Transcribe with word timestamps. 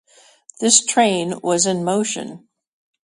The 0.59 0.71
train 0.87 1.39
was 1.43 1.67
in 1.67 1.83
motion. 1.83 2.47